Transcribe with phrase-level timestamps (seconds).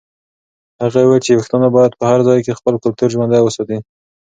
[0.83, 3.77] هغې وویل چې پښتانه باید په هر ځای کې خپل کلتور ژوندی وساتي.